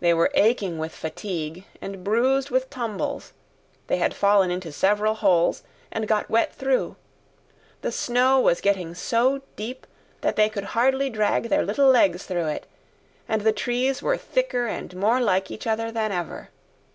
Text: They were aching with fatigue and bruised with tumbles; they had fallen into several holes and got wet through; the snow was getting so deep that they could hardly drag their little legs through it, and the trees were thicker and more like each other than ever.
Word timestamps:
They 0.00 0.12
were 0.12 0.30
aching 0.34 0.76
with 0.76 0.94
fatigue 0.94 1.64
and 1.80 2.04
bruised 2.04 2.50
with 2.50 2.68
tumbles; 2.68 3.32
they 3.86 3.96
had 3.96 4.12
fallen 4.12 4.50
into 4.50 4.70
several 4.70 5.14
holes 5.14 5.62
and 5.90 6.06
got 6.06 6.28
wet 6.28 6.52
through; 6.52 6.96
the 7.80 7.90
snow 7.90 8.38
was 8.38 8.60
getting 8.60 8.94
so 8.94 9.40
deep 9.56 9.86
that 10.20 10.36
they 10.36 10.50
could 10.50 10.64
hardly 10.76 11.08
drag 11.08 11.44
their 11.48 11.64
little 11.64 11.88
legs 11.88 12.24
through 12.26 12.48
it, 12.48 12.66
and 13.26 13.40
the 13.40 13.50
trees 13.52 14.02
were 14.02 14.18
thicker 14.18 14.66
and 14.66 14.94
more 14.94 15.22
like 15.22 15.50
each 15.50 15.66
other 15.66 15.90
than 15.90 16.12
ever. 16.12 16.50